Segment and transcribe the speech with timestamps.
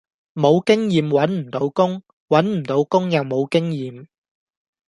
[0.33, 4.07] 無經驗搵唔到工，搵唔到工又無經驗